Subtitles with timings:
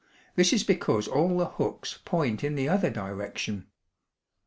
[0.35, 3.67] This is because all the hooks point in the other direction.